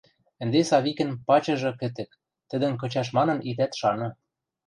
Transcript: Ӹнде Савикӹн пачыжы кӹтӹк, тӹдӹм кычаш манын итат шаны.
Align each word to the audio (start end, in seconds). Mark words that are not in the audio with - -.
Ӹнде 0.43 0.61
Савикӹн 0.69 1.09
пачыжы 1.27 1.71
кӹтӹк, 1.79 2.11
тӹдӹм 2.49 2.73
кычаш 2.81 3.07
манын 3.17 3.39
итат 3.49 3.71
шаны. 3.79 4.09